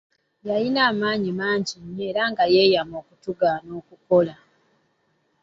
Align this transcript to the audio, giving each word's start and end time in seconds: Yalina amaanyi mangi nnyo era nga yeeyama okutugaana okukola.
Yalina 0.47 0.79
amaanyi 0.91 1.29
mangi 1.39 1.75
nnyo 1.83 2.03
era 2.09 2.21
nga 2.31 2.43
yeeyama 2.53 2.95
okutugaana 3.01 3.71
okukola. 3.79 4.35